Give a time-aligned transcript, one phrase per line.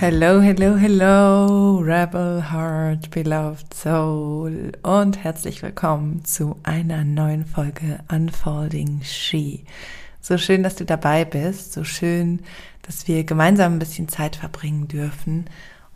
[0.00, 9.00] Hello, hello, hello, Rebel Heart, Beloved Soul und herzlich willkommen zu einer neuen Folge Unfolding
[9.02, 9.64] She.
[10.20, 12.44] So schön, dass du dabei bist, so schön,
[12.82, 15.46] dass wir gemeinsam ein bisschen Zeit verbringen dürfen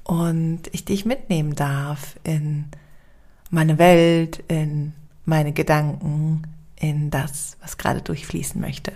[0.03, 2.65] und ich dich mitnehmen darf in
[3.51, 4.95] meine Welt, in
[5.27, 6.43] meine Gedanken,
[6.75, 8.95] in das, was gerade durchfließen möchte.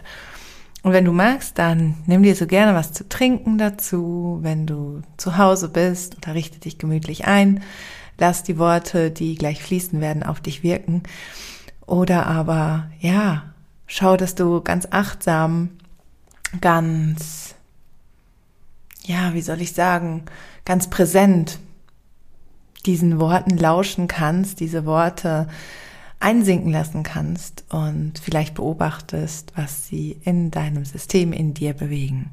[0.87, 4.39] Und wenn du magst, dann nimm dir so gerne was zu trinken dazu.
[4.43, 7.61] Wenn du zu Hause bist, unterrichte dich gemütlich ein.
[8.19, 11.03] Lass die Worte, die gleich fließen werden, auf dich wirken.
[11.87, 13.53] Oder aber, ja,
[13.89, 15.71] schau, dass du ganz achtsam,
[16.61, 17.57] ganz,
[19.03, 20.23] ja, wie soll ich sagen,
[20.65, 21.59] ganz präsent
[22.85, 25.49] diesen Worten lauschen kannst, diese Worte
[26.21, 32.31] einsinken lassen kannst und vielleicht beobachtest, was sie in deinem System in dir bewegen.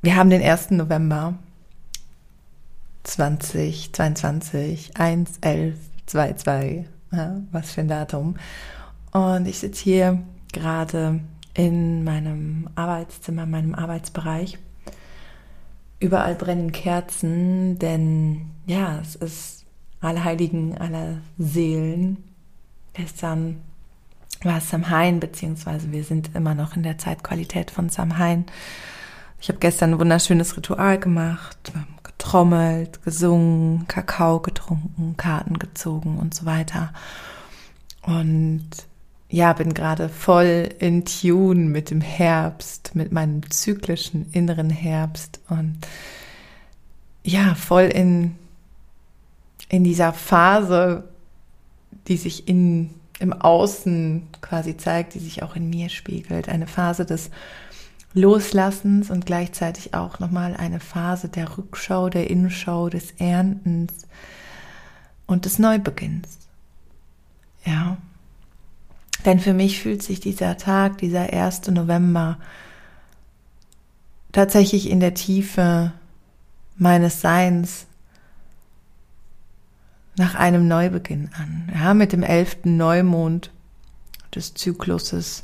[0.00, 0.72] Wir haben den 1.
[0.72, 1.34] November
[3.04, 8.36] 2022, 1, 11, 2, 2, ja, was für ein Datum.
[9.12, 10.22] Und ich sitze hier
[10.52, 11.20] gerade
[11.54, 14.58] in meinem Arbeitszimmer, meinem Arbeitsbereich.
[16.00, 19.61] Überall brennen Kerzen, denn ja, es ist
[20.02, 22.18] Allerheiligen aller Seelen.
[22.92, 23.60] Gestern
[24.42, 28.44] war es Samhain, beziehungsweise wir sind immer noch in der Zeitqualität von Samhain.
[29.40, 31.72] Ich habe gestern ein wunderschönes Ritual gemacht,
[32.04, 36.92] getrommelt, gesungen, Kakao getrunken, Karten gezogen und so weiter.
[38.02, 38.68] Und
[39.28, 45.78] ja, bin gerade voll in Tune mit dem Herbst, mit meinem zyklischen inneren Herbst und
[47.24, 48.36] ja, voll in
[49.72, 51.08] in dieser Phase,
[52.06, 56.50] die sich in, im Außen quasi zeigt, die sich auch in mir spiegelt.
[56.50, 57.30] Eine Phase des
[58.12, 64.06] Loslassens und gleichzeitig auch nochmal eine Phase der Rückschau, der Innenschau, des Erntens
[65.26, 66.38] und des Neubeginns.
[67.64, 67.96] Ja.
[69.24, 71.68] Denn für mich fühlt sich dieser Tag, dieser 1.
[71.68, 72.36] November
[74.32, 75.94] tatsächlich in der Tiefe
[76.76, 77.86] meines Seins
[80.16, 81.70] nach einem Neubeginn an.
[81.74, 83.50] Ja, mit dem elften Neumond
[84.34, 85.42] des Zykluses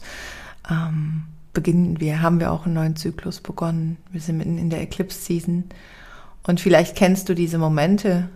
[0.69, 3.97] ähm, beginnen wir, haben wir auch einen neuen Zyklus begonnen.
[4.11, 5.65] Wir sind mitten in der Eclipse Season.
[6.43, 8.29] Und vielleicht kennst du diese Momente,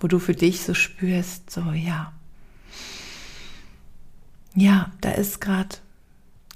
[0.00, 2.12] wo du für dich so spürst, so ja,
[4.54, 5.76] ja, da ist gerade,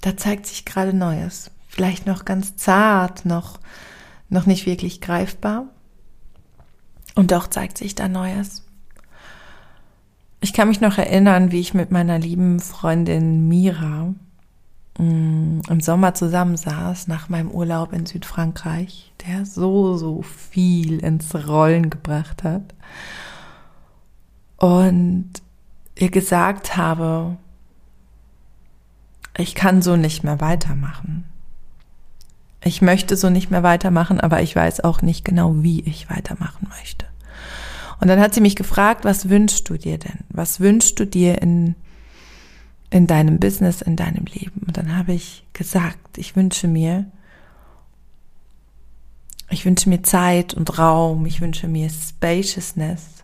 [0.01, 1.51] da zeigt sich gerade Neues.
[1.67, 3.59] Vielleicht noch ganz zart, noch,
[4.29, 5.67] noch nicht wirklich greifbar.
[7.15, 8.63] Und doch zeigt sich da Neues.
[10.41, 14.13] Ich kann mich noch erinnern, wie ich mit meiner lieben Freundin Mira
[14.99, 21.89] mm, im Sommer zusammensaß nach meinem Urlaub in Südfrankreich, der so, so viel ins Rollen
[21.89, 22.75] gebracht hat.
[24.57, 25.31] Und
[25.95, 27.37] ihr gesagt habe,
[29.37, 31.25] ich kann so nicht mehr weitermachen.
[32.67, 36.67] Ich möchte so nicht mehr weitermachen, aber ich weiß auch nicht genau, wie ich weitermachen
[36.75, 37.05] möchte.
[38.01, 40.21] Und dann hat sie mich gefragt, was wünschst du dir denn?
[40.29, 41.75] Was wünschst du dir in,
[42.89, 44.63] in deinem Business, in deinem Leben?
[44.65, 47.05] Und dann habe ich gesagt, ich wünsche mir,
[49.51, 53.23] ich wünsche mir Zeit und Raum, ich wünsche mir Spaciousness,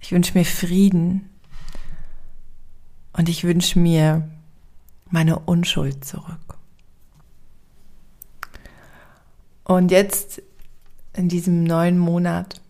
[0.00, 1.30] ich wünsche mir Frieden
[3.12, 4.28] und ich wünsche mir
[5.10, 6.57] meine Unschuld zurück.
[9.68, 10.42] Und jetzt
[11.12, 12.62] in diesem neuen Monat,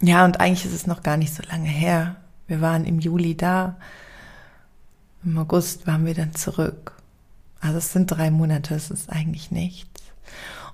[0.00, 2.16] ja, und eigentlich ist es noch gar nicht so lange her.
[2.46, 3.76] Wir waren im Juli da.
[5.24, 6.92] Im August waren wir dann zurück.
[7.60, 10.02] Also es sind drei Monate, es ist eigentlich nichts.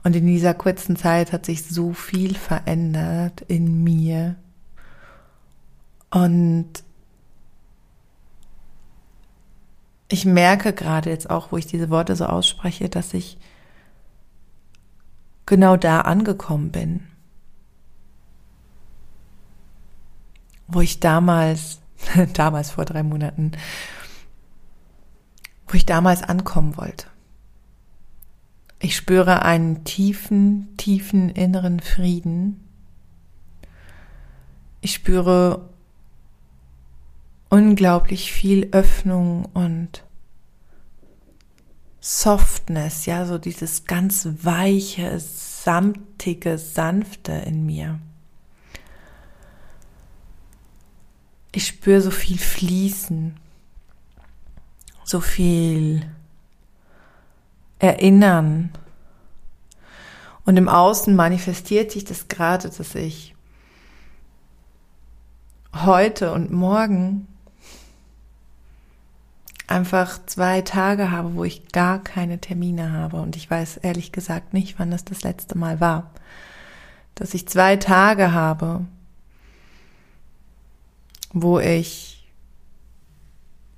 [0.05, 4.35] Und in dieser kurzen Zeit hat sich so viel verändert in mir.
[6.11, 6.69] Und
[10.09, 13.39] ich merke gerade jetzt auch, wo ich diese Worte so ausspreche, dass ich
[15.47, 17.07] genau da angekommen bin,
[20.67, 21.81] wo ich damals,
[22.35, 23.53] damals vor drei Monaten,
[25.69, 27.07] wo ich damals ankommen wollte.
[28.79, 32.69] Ich spüre einen tiefen, tiefen inneren Frieden.
[34.81, 35.69] Ich spüre
[37.49, 40.02] unglaublich viel Öffnung und
[42.05, 48.01] Softness, ja, so dieses ganz weiche, samtige, sanfte in mir.
[51.53, 53.37] Ich spüre so viel Fließen,
[55.05, 56.05] so viel
[57.79, 58.73] erinnern.
[60.45, 63.37] Und im Außen manifestiert sich das gerade, dass ich
[65.73, 67.29] heute und morgen
[69.67, 73.21] einfach zwei Tage habe, wo ich gar keine Termine habe.
[73.21, 76.11] Und ich weiß ehrlich gesagt nicht, wann das das letzte Mal war.
[77.15, 78.85] Dass ich zwei Tage habe,
[81.33, 82.31] wo ich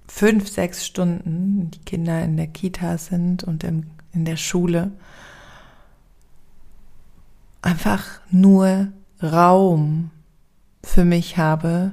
[0.08, 4.92] fünf, sechs Stunden, die Kinder in der Kita sind und im, in der Schule,
[7.62, 8.92] einfach nur
[9.22, 10.10] Raum
[10.82, 11.92] für mich habe,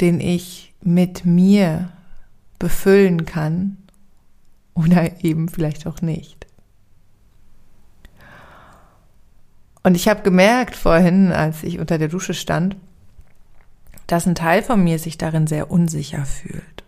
[0.00, 1.90] den ich mit mir
[2.60, 3.78] befüllen kann
[4.74, 6.46] oder eben vielleicht auch nicht.
[9.82, 12.76] Und ich habe gemerkt vorhin, als ich unter der Dusche stand,
[14.06, 16.84] dass ein Teil von mir sich darin sehr unsicher fühlt.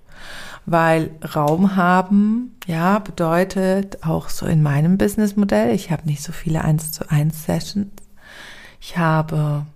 [0.67, 6.63] Weil Raum haben, ja, bedeutet auch so in meinem Businessmodell, ich habe nicht so viele
[6.63, 7.91] 1 zu 1 Sessions.
[8.81, 9.67] Ich habe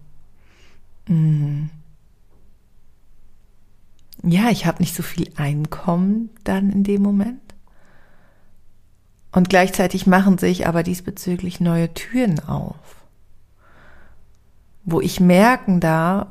[1.09, 1.71] mh, hm,
[4.31, 7.41] ja, ich habe nicht so viel Einkommen dann in dem Moment.
[9.33, 12.77] Und gleichzeitig machen sich aber diesbezüglich neue Türen auf,
[14.85, 16.29] wo ich merken darf,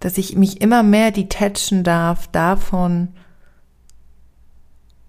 [0.00, 3.14] dass ich mich immer mehr detachen darf davon,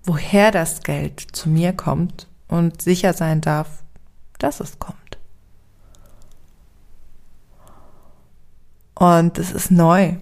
[0.04, 3.84] woher das Geld zu mir kommt und sicher sein darf,
[4.38, 5.18] dass es kommt.
[8.94, 10.16] Und es ist neu.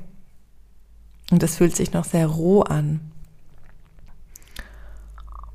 [1.33, 2.99] Und das fühlt sich noch sehr roh an.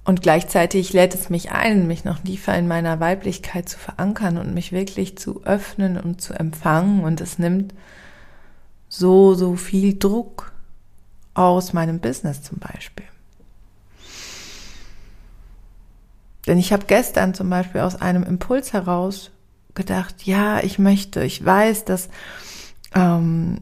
[0.04, 4.52] Und gleichzeitig lädt es mich ein, mich noch tiefer in meiner Weiblichkeit zu verankern und
[4.52, 7.04] mich wirklich zu öffnen und zu empfangen.
[7.04, 7.74] Und es nimmt
[8.88, 10.50] so, so viel Druck
[11.34, 13.06] aus meinem Business zum Beispiel.
[16.48, 19.30] Denn ich habe gestern zum Beispiel aus einem Impuls heraus
[19.74, 22.08] gedacht, ja, ich möchte, ich weiß, dass
[22.96, 23.60] ähm,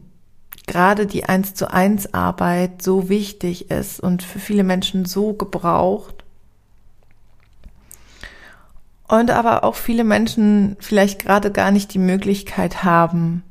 [0.67, 6.23] gerade die eins zu eins Arbeit so wichtig ist und für viele Menschen so gebraucht.
[9.07, 13.43] Und aber auch viele Menschen vielleicht gerade gar nicht die Möglichkeit haben,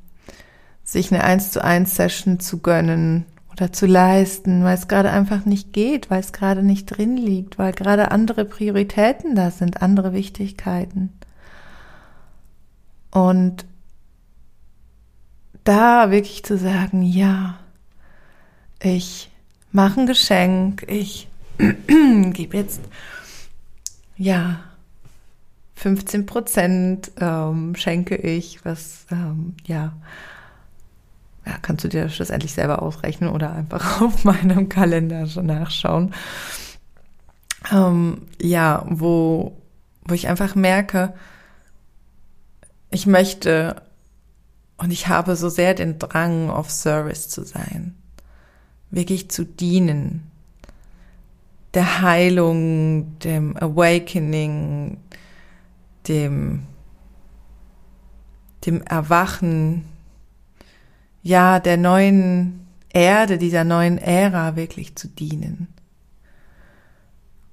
[0.84, 5.46] sich eine eins zu eins Session zu gönnen oder zu leisten, weil es gerade einfach
[5.46, 10.12] nicht geht, weil es gerade nicht drin liegt, weil gerade andere Prioritäten da sind, andere
[10.12, 11.14] Wichtigkeiten.
[13.10, 13.64] Und
[15.66, 17.58] da wirklich zu sagen, ja,
[18.80, 19.30] ich
[19.72, 21.28] mache ein Geschenk, ich
[21.58, 22.80] gebe jetzt,
[24.16, 24.60] ja,
[25.74, 29.92] 15 Prozent ähm, schenke ich, was, ähm, ja,
[31.44, 36.14] ja, kannst du dir schlussendlich selber ausrechnen oder einfach auf meinem Kalender schon nachschauen.
[37.72, 39.56] Ähm, ja, wo,
[40.04, 41.12] wo ich einfach merke,
[42.90, 43.82] ich möchte
[44.78, 47.94] und ich habe so sehr den Drang, auf Service zu sein,
[48.90, 50.30] wirklich zu dienen,
[51.74, 54.98] der Heilung, dem Awakening,
[56.08, 56.62] dem,
[58.64, 59.84] dem Erwachen,
[61.22, 65.68] ja, der neuen Erde, dieser neuen Ära wirklich zu dienen.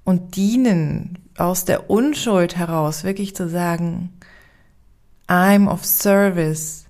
[0.04, 4.10] Und dienen aus der Unschuld heraus, wirklich zu sagen,
[5.26, 6.83] I'm of service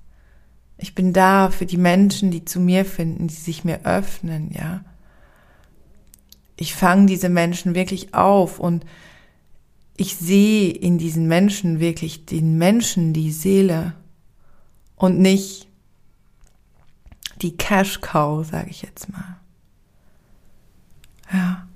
[0.76, 4.84] ich bin da für die Menschen, die zu mir finden, die sich mir öffnen, ja.
[6.56, 8.84] Ich fange diese Menschen wirklich auf und
[9.96, 13.94] ich sehe in diesen Menschen wirklich den Menschen, die Seele
[14.96, 15.68] und nicht
[17.42, 19.36] die Cash Cow, sage ich jetzt mal.
[21.32, 21.66] Ja.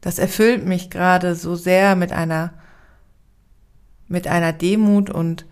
[0.00, 2.52] Das erfüllt mich gerade so sehr mit einer
[4.08, 5.46] mit einer Demut und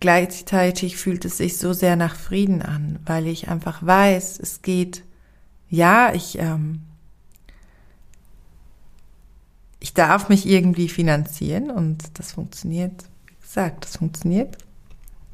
[0.00, 5.02] Gleichzeitig fühlt es sich so sehr nach Frieden an, weil ich einfach weiß, es geht,
[5.70, 6.82] ja, ich, ähm,
[9.80, 14.58] ich darf mich irgendwie finanzieren und das funktioniert, wie gesagt, das funktioniert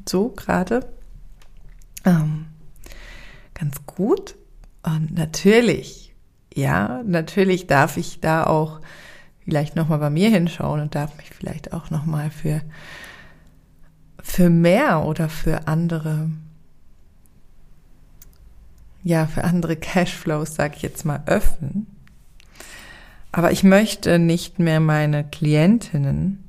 [0.08, 0.86] so gerade
[2.04, 2.46] ähm,
[3.54, 4.36] ganz gut.
[4.82, 6.14] Und natürlich,
[6.54, 8.80] ja, natürlich darf ich da auch
[9.44, 12.62] vielleicht nochmal bei mir hinschauen und darf mich vielleicht auch nochmal für
[14.22, 16.30] für mehr oder für andere,
[19.02, 21.86] ja, für andere Cashflows, sage ich jetzt mal, öffnen.
[23.32, 26.48] Aber ich möchte nicht mehr meine Klientinnen,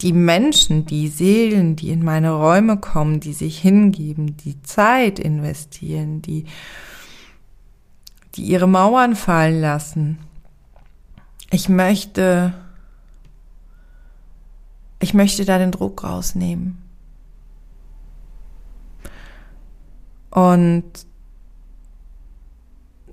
[0.00, 6.22] die Menschen, die Seelen, die in meine Räume kommen, die sich hingeben, die Zeit investieren,
[6.22, 6.46] die,
[8.34, 10.18] die ihre Mauern fallen lassen,
[11.52, 12.54] ich möchte,
[15.02, 16.78] ich möchte da den Druck rausnehmen.
[20.30, 20.84] Und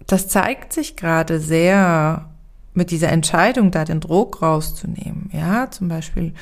[0.05, 2.29] das zeigt sich gerade sehr
[2.74, 5.31] mit dieser Entscheidung, da den Druck rauszunehmen.
[5.34, 6.36] Ja, zum Beispiel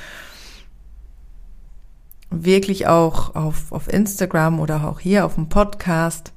[2.30, 6.34] wirklich auch auf, auf Instagram oder auch hier auf dem Podcast.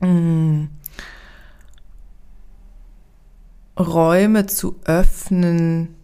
[0.00, 0.70] Mh, mm,
[3.78, 5.96] Räume zu öffnen,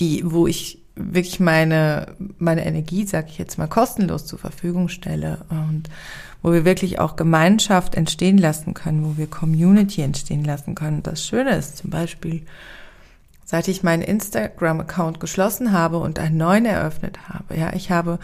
[0.00, 5.44] die, wo ich wirklich meine, meine Energie, sag ich jetzt mal, kostenlos zur Verfügung stelle
[5.50, 5.84] und
[6.42, 11.02] wo wir wirklich auch Gemeinschaft entstehen lassen können, wo wir Community entstehen lassen können.
[11.02, 12.42] Das Schöne ist zum Beispiel,
[13.44, 18.18] seit ich meinen Instagram-Account geschlossen habe und einen neuen eröffnet habe, ja, ich habe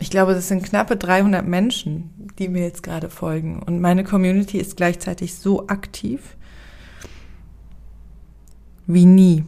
[0.00, 3.62] ich glaube, das sind knappe 300 Menschen, die mir jetzt gerade folgen.
[3.62, 6.38] Und meine Community ist gleichzeitig so aktiv
[8.92, 9.44] wie nie.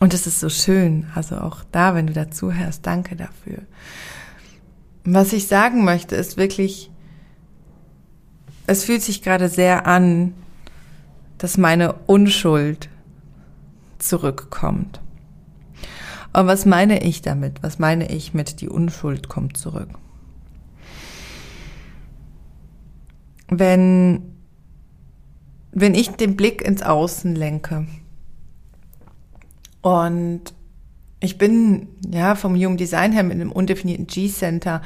[0.00, 1.06] Und es ist so schön.
[1.14, 3.58] Also auch da, wenn du dazu hörst, danke dafür.
[5.04, 6.90] Was ich sagen möchte, ist wirklich,
[8.66, 10.34] es fühlt sich gerade sehr an,
[11.38, 12.88] dass meine Unschuld
[13.98, 15.00] zurückkommt.
[16.32, 17.62] Und was meine ich damit?
[17.62, 19.88] Was meine ich mit die Unschuld kommt zurück?
[23.48, 24.33] Wenn,
[25.74, 27.86] wenn ich den Blick ins Außen lenke.
[29.82, 30.54] Und
[31.20, 34.80] ich bin ja vom Human Design her mit einem undefinierten G-Center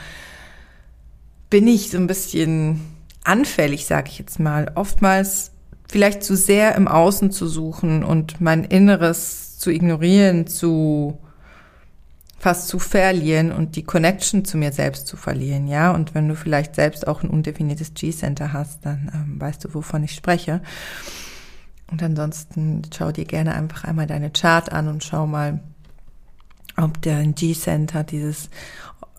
[1.50, 2.80] bin ich so ein bisschen
[3.24, 5.52] anfällig, sage ich jetzt mal, oftmals
[5.88, 11.18] vielleicht zu sehr im Außen zu suchen und mein Inneres zu ignorieren, zu
[12.38, 15.90] fast zu verlieren und die Connection zu mir selbst zu verlieren, ja.
[15.92, 20.04] Und wenn du vielleicht selbst auch ein undefiniertes G-Center hast, dann ähm, weißt du, wovon
[20.04, 20.62] ich spreche.
[21.90, 25.60] Und ansonsten schau dir gerne einfach einmal deine Chart an und schau mal,
[26.76, 28.50] ob der G-Center, dieses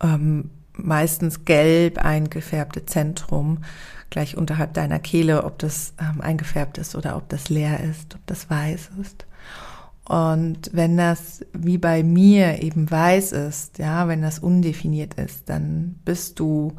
[0.01, 3.59] ähm, meistens gelb eingefärbte Zentrum
[4.09, 8.25] gleich unterhalb deiner Kehle, ob das ähm, eingefärbt ist oder ob das leer ist, ob
[8.27, 9.25] das weiß ist.
[10.09, 15.99] Und wenn das wie bei mir eben weiß ist, ja, wenn das undefiniert ist, dann
[16.03, 16.73] bist du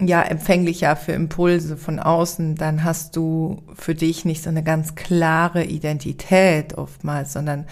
[0.00, 4.94] ja empfänglicher für Impulse von außen, dann hast du für dich nicht so eine ganz
[4.94, 7.66] klare Identität oftmals, sondern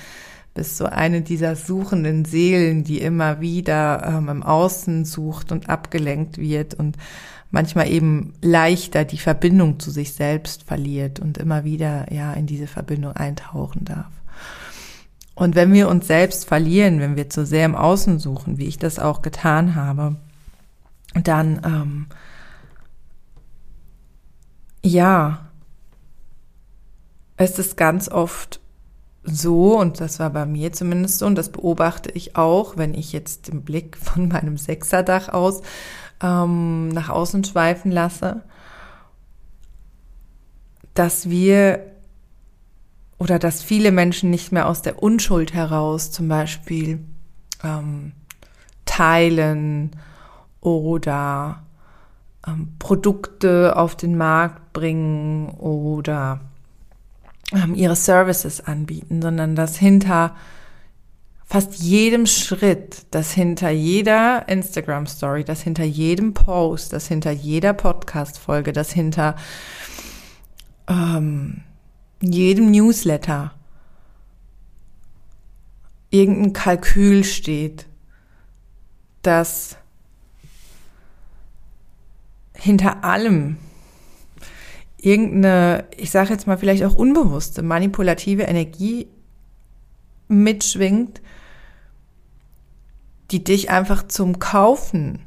[0.53, 6.37] bist so eine dieser suchenden Seelen, die immer wieder ähm, im Außen sucht und abgelenkt
[6.37, 6.99] wird und
[7.51, 12.67] manchmal eben leichter die Verbindung zu sich selbst verliert und immer wieder ja in diese
[12.67, 14.11] Verbindung eintauchen darf.
[15.37, 18.79] Und wenn wir uns selbst verlieren, wenn wir zu sehr im Außen suchen, wie ich
[18.79, 20.17] das auch getan habe,
[21.15, 22.07] dann ähm,
[24.83, 25.51] ja,
[27.37, 28.61] es ist ganz oft
[29.25, 33.13] so, und das war bei mir zumindest so, und das beobachte ich auch, wenn ich
[33.13, 35.61] jetzt den Blick von meinem Sechserdach aus
[36.23, 38.43] ähm, nach außen schweifen lasse,
[40.95, 41.96] dass wir
[43.19, 47.01] oder dass viele Menschen nicht mehr aus der Unschuld heraus zum Beispiel
[47.65, 48.13] ähm,
[48.85, 49.91] teilen
[50.61, 51.63] oder
[52.47, 56.41] ähm, Produkte auf den Markt bringen oder
[57.53, 60.35] ähm, ihre Services anbieten, sondern dass hinter
[61.47, 67.73] fast jedem Schritt, dass hinter jeder Instagram Story, dass hinter jedem Post, dass hinter jeder
[67.73, 69.37] Podcast Folge, dass hinter
[70.89, 71.63] ähm,
[72.21, 73.53] in jedem Newsletter
[76.11, 77.87] irgendein Kalkül steht,
[79.23, 79.77] dass
[82.55, 83.59] hinter allem
[84.97, 89.09] irgendeine, ich sage jetzt mal vielleicht auch unbewusste, manipulative Energie
[90.29, 91.21] mitschwingt,
[93.31, 95.21] die dich einfach zum Kaufen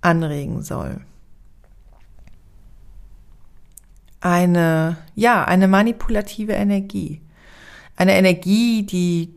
[0.00, 1.00] anregen soll.
[4.20, 7.22] Eine, ja, eine manipulative Energie.
[7.96, 9.34] Eine Energie, die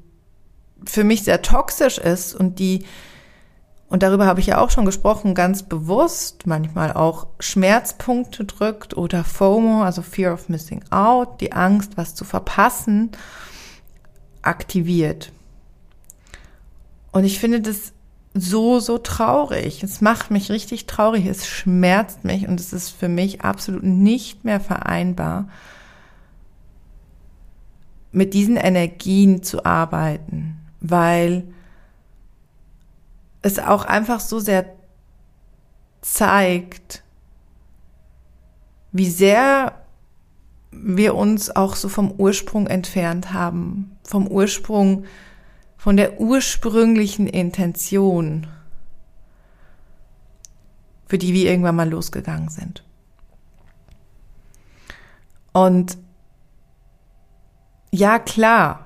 [0.86, 2.86] für mich sehr toxisch ist und die,
[3.88, 9.24] und darüber habe ich ja auch schon gesprochen, ganz bewusst manchmal auch Schmerzpunkte drückt oder
[9.24, 13.12] FOMO, also Fear of Missing Out, die Angst, was zu verpassen,
[14.42, 15.32] aktiviert.
[17.12, 17.94] Und ich finde das
[18.34, 19.84] so, so traurig.
[19.84, 21.26] Es macht mich richtig traurig.
[21.26, 25.50] Es schmerzt mich und es ist für mich absolut nicht mehr vereinbar,
[28.12, 31.46] mit diesen Energien zu arbeiten, weil
[33.42, 34.66] es auch einfach so sehr
[36.02, 37.04] zeigt,
[38.92, 39.74] wie sehr
[40.72, 45.06] wir uns auch so vom Ursprung entfernt haben, vom Ursprung,
[45.82, 48.46] von der ursprünglichen Intention,
[51.08, 52.84] für die wir irgendwann mal losgegangen sind.
[55.54, 55.98] Und
[57.90, 58.86] ja, klar,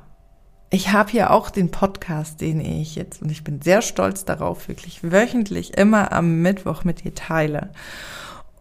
[0.69, 4.69] ich habe hier auch den Podcast, den ich jetzt, und ich bin sehr stolz darauf,
[4.69, 7.71] wirklich wöchentlich immer am Mittwoch mit dir teile.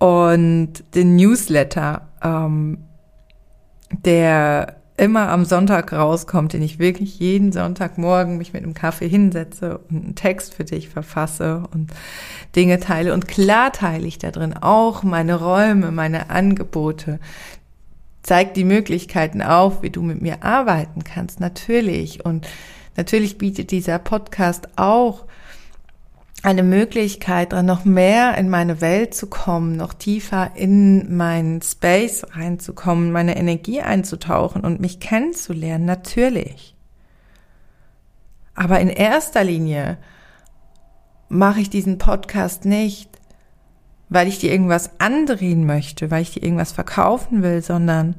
[0.01, 2.79] Und den Newsletter, ähm,
[3.93, 9.79] der immer am Sonntag rauskommt, den ich wirklich jeden Sonntagmorgen mich mit einem Kaffee hinsetze
[9.79, 11.91] und einen Text für dich verfasse und
[12.55, 13.13] Dinge teile.
[13.13, 17.19] Und klar teile ich da drin auch meine Räume, meine Angebote,
[18.23, 22.25] zeigt die Möglichkeiten auf, wie du mit mir arbeiten kannst, natürlich.
[22.25, 22.47] Und
[22.97, 25.27] natürlich bietet dieser Podcast auch
[26.45, 33.13] eine Möglichkeit, noch mehr in meine Welt zu kommen, noch tiefer in meinen Space reinzukommen,
[33.13, 36.77] meine Energie einzutauchen und mich kennenzulernen, natürlich.
[38.55, 39.97] Aber in erster Linie
[41.31, 43.09] mache ich diesen Podcast nicht,
[44.11, 48.17] weil ich dir irgendwas andrehen möchte, weil ich dir irgendwas verkaufen will, sondern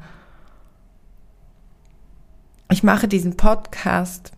[2.71, 4.31] ich mache diesen Podcast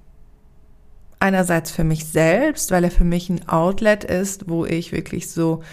[1.20, 5.64] einerseits für mich selbst, weil er für mich ein Outlet ist, wo ich wirklich so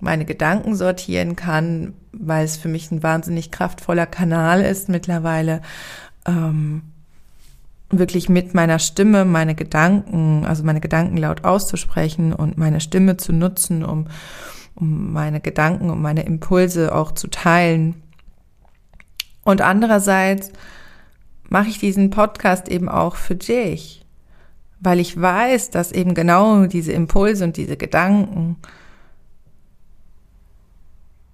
[0.00, 5.62] meine Gedanken sortieren kann, weil es für mich ein wahnsinnig kraftvoller Kanal ist mittlerweile,
[6.26, 6.82] ähm,
[7.90, 13.32] wirklich mit meiner Stimme meine Gedanken, also meine Gedanken laut auszusprechen und meine Stimme zu
[13.32, 14.06] nutzen, um
[14.74, 18.02] um meine Gedanken und meine Impulse auch zu teilen.
[19.44, 20.50] Und andererseits
[21.48, 24.01] mache ich diesen Podcast eben auch für dich,
[24.82, 28.56] weil ich weiß, dass eben genau diese Impulse und diese Gedanken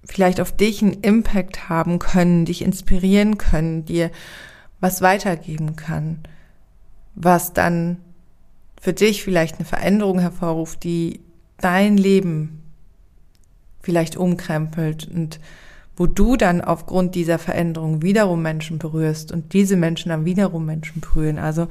[0.05, 4.11] vielleicht auf dich einen Impact haben können, dich inspirieren können, dir
[4.79, 6.19] was weitergeben kann,
[7.15, 7.97] was dann
[8.79, 11.21] für dich vielleicht eine Veränderung hervorruft, die
[11.57, 12.61] dein Leben
[13.81, 15.39] vielleicht umkrempelt und
[15.97, 21.01] wo du dann aufgrund dieser Veränderung wiederum Menschen berührst und diese Menschen dann wiederum Menschen
[21.01, 21.39] berühren.
[21.39, 21.67] Also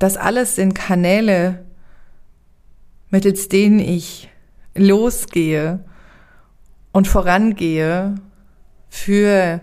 [0.00, 1.64] das alles sind Kanäle,
[3.10, 4.30] mittels denen ich
[4.74, 5.84] losgehe
[6.90, 8.14] und vorangehe
[8.88, 9.60] für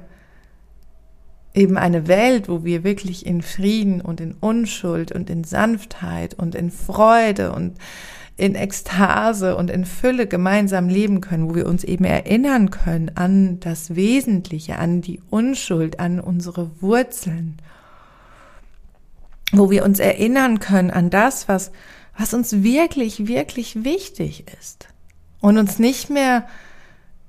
[1.55, 6.53] eben eine Welt, wo wir wirklich in Frieden und in Unschuld und in Sanftheit und
[6.53, 7.79] in Freude und
[8.37, 13.59] in Ekstase und in Fülle gemeinsam leben können, wo wir uns eben erinnern können an
[13.59, 17.57] das Wesentliche, an die Unschuld, an unsere Wurzeln,
[19.51, 21.71] wo wir uns erinnern können an das, was,
[22.17, 24.87] was uns wirklich, wirklich wichtig ist
[25.39, 26.47] und uns nicht mehr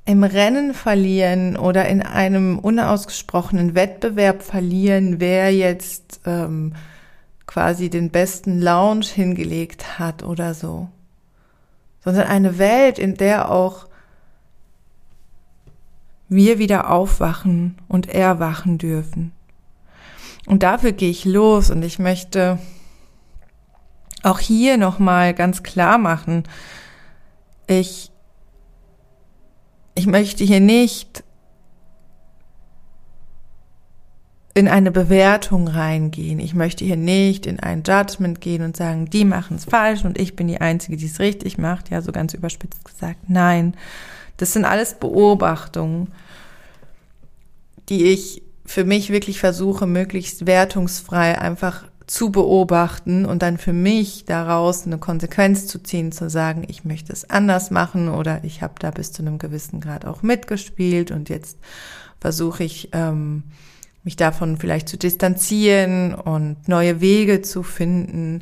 [0.05, 6.75] im Rennen verlieren oder in einem unausgesprochenen Wettbewerb verlieren, wer jetzt ähm,
[7.47, 10.89] quasi den besten Lounge hingelegt hat oder so
[12.09, 13.87] sondern eine Welt, in der auch
[16.29, 19.33] wir wieder aufwachen und erwachen dürfen.
[20.49, 22.59] Und dafür gehe ich los und ich möchte
[24.23, 26.45] auch hier nochmal ganz klar machen,
[27.67, 28.11] ich,
[29.95, 31.23] ich möchte hier nicht
[34.55, 36.41] in eine Bewertung reingehen.
[36.41, 40.19] Ich möchte hier nicht in ein Judgment gehen und sagen, die machen es falsch und
[40.19, 41.91] ich bin die Einzige, die es richtig macht.
[41.91, 43.29] Ja, so ganz überspitzt gesagt.
[43.29, 43.75] Nein,
[44.39, 46.11] das sind alles Beobachtungen,
[47.91, 54.27] die ich für mich wirklich versuche, möglichst wertungsfrei einfach zu beobachten und dann für mich
[54.27, 58.75] daraus eine Konsequenz zu ziehen, zu sagen, ich möchte es anders machen oder ich habe
[58.79, 61.59] da bis zu einem gewissen Grad auch mitgespielt und jetzt
[62.21, 63.45] versuche ich ähm,
[64.05, 68.41] mich davon vielleicht zu distanzieren und neue Wege zu finden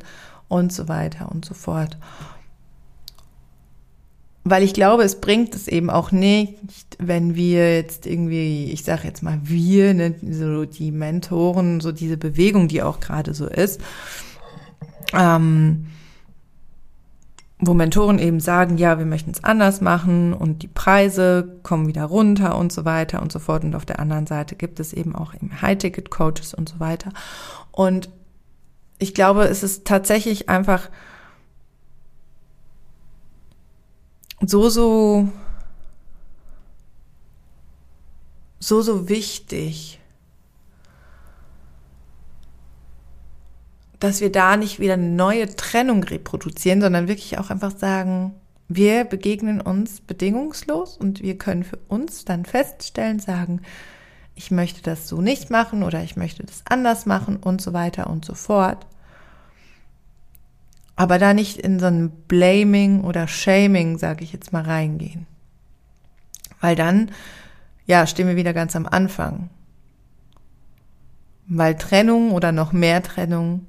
[0.49, 1.97] und so weiter und so fort.
[4.49, 6.55] Weil ich glaube, es bringt es eben auch nicht,
[6.99, 12.17] wenn wir jetzt irgendwie, ich sage jetzt mal wir, ne, so die Mentoren, so diese
[12.17, 13.81] Bewegung, die auch gerade so ist,
[15.13, 15.87] ähm,
[17.59, 22.05] wo Mentoren eben sagen, ja, wir möchten es anders machen und die Preise kommen wieder
[22.05, 23.63] runter und so weiter und so fort.
[23.63, 27.11] Und auf der anderen Seite gibt es eben auch High-Ticket-Coaches und so weiter.
[27.71, 28.09] Und
[28.99, 30.89] ich glaube, es ist tatsächlich einfach
[34.41, 35.29] so, so,
[38.59, 39.99] so, so wichtig,
[43.99, 48.35] dass wir da nicht wieder eine neue Trennung reproduzieren, sondern wirklich auch einfach sagen,
[48.67, 53.61] wir begegnen uns bedingungslos und wir können für uns dann feststellen, sagen,
[54.35, 58.07] ich möchte das so nicht machen oder ich möchte das anders machen und so weiter
[58.07, 58.85] und so fort.
[60.97, 65.27] Aber da nicht in so ein Blaming oder Shaming, sage ich jetzt mal, reingehen.
[66.59, 67.11] Weil dann,
[67.85, 69.49] ja, stehen wir wieder ganz am Anfang.
[71.47, 73.67] Weil Trennung oder noch mehr Trennung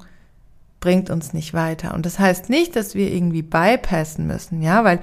[0.80, 1.94] bringt uns nicht weiter.
[1.94, 5.00] Und das heißt nicht, dass wir irgendwie bypassen müssen, ja, weil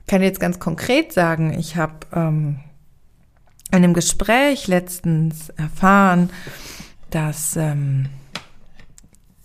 [0.00, 2.58] ich kann jetzt ganz konkret sagen, ich habe ähm,
[3.70, 6.30] in einem Gespräch letztens erfahren,
[7.10, 8.06] dass ähm,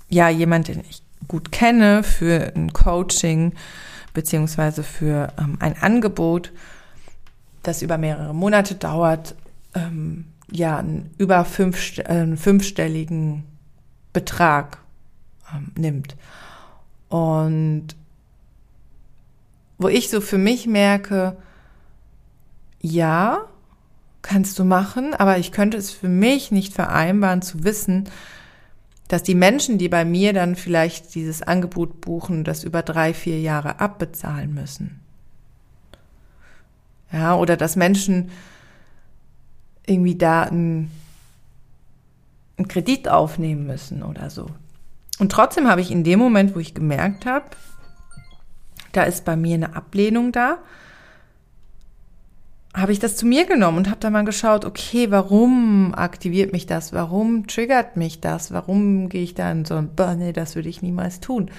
[0.10, 3.54] ja jemand, den ich gut kenne, für ein Coaching
[4.14, 6.52] beziehungsweise für ähm, ein Angebot,
[7.64, 9.36] das über mehrere Monate dauert,
[9.74, 13.46] ähm, ja, einen über fünf, äh, fünfstelligen
[14.12, 14.80] Betrag
[15.54, 16.18] ähm, nimmt.
[17.08, 17.96] Und
[19.78, 21.38] wo ich so für mich merke,
[22.82, 23.46] ja,
[24.22, 28.10] kannst du machen, aber ich könnte es für mich nicht vereinbaren zu wissen,
[29.10, 33.42] dass die Menschen, die bei mir dann vielleicht dieses Angebot buchen, das über drei, vier
[33.42, 35.02] Jahre abbezahlen müssen.
[37.12, 38.30] Ja, oder dass Menschen
[39.88, 40.92] irgendwie da einen,
[42.58, 44.52] einen Kredit aufnehmen müssen oder so.
[45.18, 47.46] Und trotzdem habe ich in dem Moment, wo ich gemerkt habe,
[48.92, 50.60] da ist bei mir eine Ablehnung da,
[52.74, 56.68] habe ich das zu mir genommen und habe da mal geschaut, okay, warum aktiviert mich
[56.68, 56.94] das?
[56.94, 58.52] Warum triggert mich das?
[58.52, 61.50] Warum gehe ich da in so ein, nee, das würde ich niemals tun?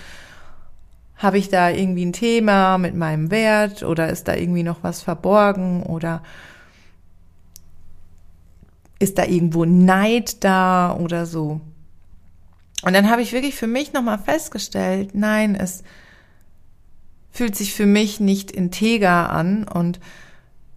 [1.17, 5.03] Habe ich da irgendwie ein Thema mit meinem Wert oder ist da irgendwie noch was
[5.03, 6.23] verborgen oder
[9.01, 11.61] ist da irgendwo Neid da oder so?
[12.83, 15.83] Und dann habe ich wirklich für mich nochmal festgestellt, nein, es
[17.33, 20.01] fühlt sich für mich nicht integer an und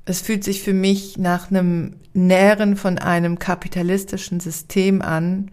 [0.05, 5.51] es fühlt sich für mich nach einem Nähren von einem kapitalistischen System an,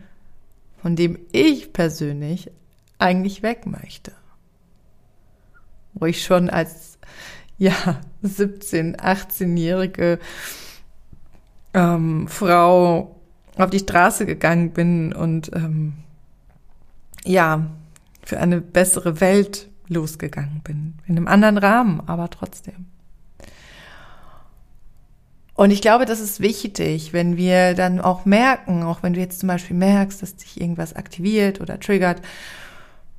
[0.82, 2.50] von dem ich persönlich
[2.98, 4.12] eigentlich weg möchte.
[5.94, 6.98] Wo ich schon als,
[7.58, 10.18] ja, 17, 18-jährige
[11.74, 13.16] ähm, Frau
[13.56, 15.94] auf die Straße gegangen bin und ähm,
[17.24, 17.66] ja,
[18.22, 20.94] für eine bessere Welt losgegangen bin.
[21.06, 22.86] In einem anderen Rahmen, aber trotzdem.
[25.60, 29.40] Und ich glaube, das ist wichtig, wenn wir dann auch merken, auch wenn du jetzt
[29.40, 32.22] zum Beispiel merkst, dass dich irgendwas aktiviert oder triggert,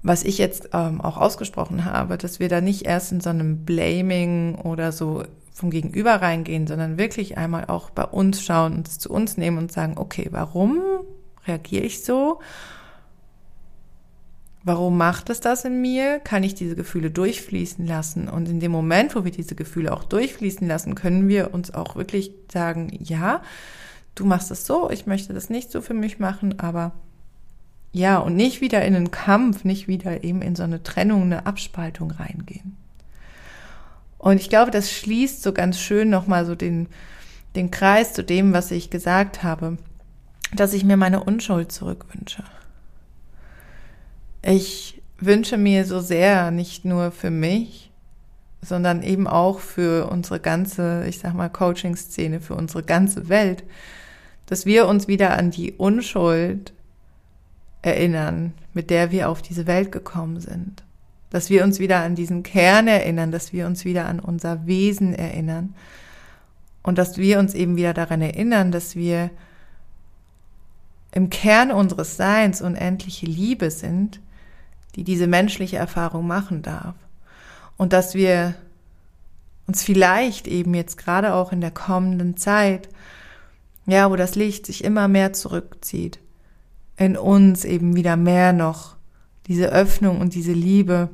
[0.01, 3.63] was ich jetzt ähm, auch ausgesprochen habe, dass wir da nicht erst in so einem
[3.63, 5.23] Blaming oder so
[5.53, 9.59] vom Gegenüber reingehen, sondern wirklich einmal auch bei uns schauen und es zu uns nehmen
[9.59, 10.81] und sagen, okay, warum
[11.45, 12.39] reagiere ich so?
[14.63, 16.19] Warum macht es das in mir?
[16.19, 18.29] Kann ich diese Gefühle durchfließen lassen?
[18.29, 21.95] Und in dem Moment, wo wir diese Gefühle auch durchfließen lassen, können wir uns auch
[21.95, 23.41] wirklich sagen, ja,
[24.13, 26.91] du machst es so, ich möchte das nicht so für mich machen, aber
[27.91, 31.45] ja, und nicht wieder in einen Kampf, nicht wieder eben in so eine Trennung, eine
[31.45, 32.77] Abspaltung reingehen.
[34.17, 36.87] Und ich glaube, das schließt so ganz schön nochmal so den,
[37.55, 39.77] den Kreis zu dem, was ich gesagt habe,
[40.53, 42.43] dass ich mir meine Unschuld zurückwünsche.
[44.43, 47.91] Ich wünsche mir so sehr, nicht nur für mich,
[48.61, 53.63] sondern eben auch für unsere ganze, ich sag mal, Coaching-Szene, für unsere ganze Welt,
[54.47, 56.73] dass wir uns wieder an die Unschuld
[57.81, 60.83] erinnern, mit der wir auf diese Welt gekommen sind.
[61.29, 65.13] Dass wir uns wieder an diesen Kern erinnern, dass wir uns wieder an unser Wesen
[65.13, 65.75] erinnern
[66.83, 69.29] und dass wir uns eben wieder daran erinnern, dass wir
[71.13, 74.19] im Kern unseres Seins unendliche Liebe sind,
[74.95, 76.95] die diese menschliche Erfahrung machen darf.
[77.77, 78.55] Und dass wir
[79.67, 82.89] uns vielleicht eben jetzt gerade auch in der kommenden Zeit,
[83.85, 86.19] ja, wo das Licht sich immer mehr zurückzieht,
[86.97, 88.95] in uns eben wieder mehr noch
[89.47, 91.09] diese Öffnung und diese Liebe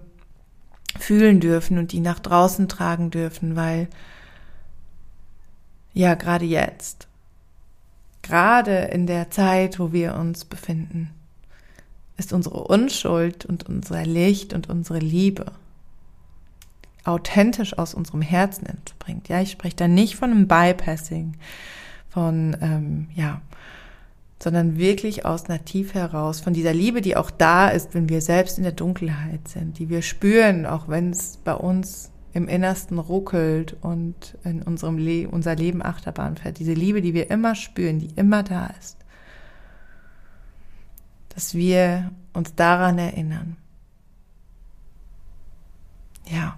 [1.00, 3.88] fühlen dürfen und die nach draußen tragen dürfen, weil
[5.94, 7.08] ja, gerade jetzt,
[8.22, 11.12] gerade in der Zeit, wo wir uns befinden,
[12.18, 15.46] ist unsere Unschuld und unser Licht und unsere Liebe
[17.04, 19.30] authentisch aus unserem Herzen entspringt.
[19.30, 21.38] Ja, ich spreche da nicht von einem Bypassing,
[22.10, 23.42] von ähm, ja,
[24.40, 28.58] sondern wirklich aus nativ heraus, von dieser Liebe, die auch da ist, wenn wir selbst
[28.58, 33.78] in der Dunkelheit sind, die wir spüren, auch wenn es bei uns im Innersten ruckelt
[33.82, 36.60] und in unserem Le unser Leben Achterbahn fährt.
[36.60, 38.97] Diese Liebe, die wir immer spüren, die immer da ist
[41.38, 43.58] dass wir uns daran erinnern.
[46.26, 46.58] Ja.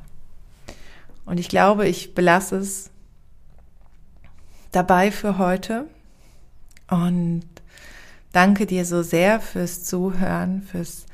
[1.25, 2.89] Und ich glaube, ich belasse es
[4.71, 5.85] dabei für heute
[6.89, 7.43] und
[8.31, 11.07] danke dir so sehr fürs Zuhören, fürs,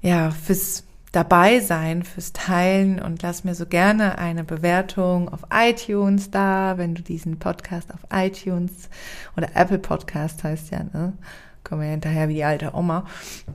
[0.00, 6.30] ja, fürs dabei sein, fürs Teilen und lass mir so gerne eine Bewertung auf iTunes
[6.30, 8.88] da, wenn du diesen Podcast auf iTunes
[9.36, 11.14] oder Apple Podcast heißt ja, ne?
[11.64, 13.06] Kommen wir hinterher wie die alte Oma.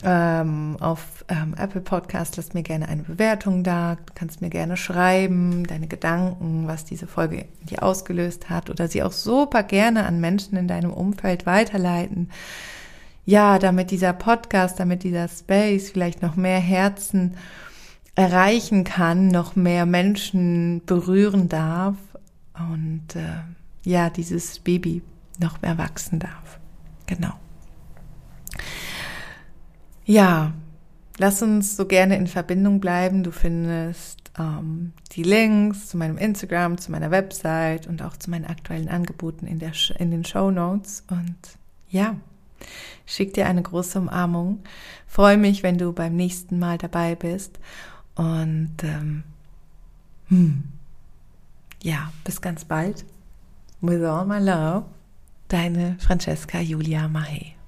[0.04, 3.98] Ähm, auf ähm, Apple Podcast lass mir gerne eine Bewertung da.
[4.15, 9.12] Kannst mir gerne schreiben, deine Gedanken, was diese Folge dir ausgelöst hat oder sie auch
[9.13, 12.30] super gerne an Menschen in deinem Umfeld weiterleiten
[13.30, 17.38] ja, damit dieser Podcast, damit dieser Space vielleicht noch mehr Herzen
[18.15, 21.95] erreichen kann, noch mehr Menschen berühren darf
[22.58, 23.43] und äh,
[23.84, 25.04] ja, dieses Baby
[25.39, 26.60] noch mehr wachsen darf.
[27.06, 27.34] Genau.
[30.10, 30.54] Ja,
[31.19, 33.24] lass uns so gerne in Verbindung bleiben.
[33.24, 38.45] Du findest ähm, die Links zu meinem Instagram, zu meiner Website und auch zu meinen
[38.45, 41.04] aktuellen Angeboten in, der, in den Show Notes.
[41.10, 41.36] Und
[41.89, 42.15] ja,
[43.06, 44.60] Schick dir eine große Umarmung.
[45.08, 47.60] Freue mich, wenn du beim nächsten Mal dabei bist.
[48.15, 49.24] Und ähm,
[50.28, 50.63] hm,
[51.82, 53.06] ja, bis ganz bald.
[53.82, 54.86] With all my love,
[55.48, 57.59] deine Francesca Julia Mahe.